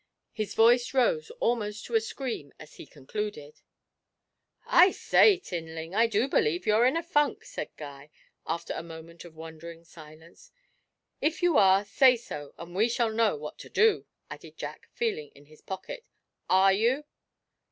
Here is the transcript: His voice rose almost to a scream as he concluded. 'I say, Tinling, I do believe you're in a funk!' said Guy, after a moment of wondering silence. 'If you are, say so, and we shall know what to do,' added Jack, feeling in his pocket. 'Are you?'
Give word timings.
His 0.33 0.55
voice 0.55 0.95
rose 0.95 1.29
almost 1.39 1.85
to 1.85 1.93
a 1.93 2.01
scream 2.01 2.51
as 2.57 2.77
he 2.77 2.87
concluded. 2.87 3.61
'I 4.65 4.89
say, 4.93 5.37
Tinling, 5.37 5.93
I 5.93 6.07
do 6.07 6.27
believe 6.27 6.65
you're 6.65 6.87
in 6.87 6.97
a 6.97 7.03
funk!' 7.03 7.45
said 7.45 7.69
Guy, 7.77 8.09
after 8.47 8.73
a 8.73 8.81
moment 8.81 9.25
of 9.25 9.35
wondering 9.35 9.83
silence. 9.83 10.51
'If 11.21 11.43
you 11.43 11.55
are, 11.55 11.85
say 11.85 12.15
so, 12.17 12.55
and 12.57 12.73
we 12.73 12.89
shall 12.89 13.11
know 13.11 13.35
what 13.35 13.59
to 13.59 13.69
do,' 13.69 14.07
added 14.27 14.57
Jack, 14.57 14.87
feeling 14.91 15.29
in 15.35 15.45
his 15.45 15.61
pocket. 15.61 16.03
'Are 16.49 16.73
you?' 16.73 17.03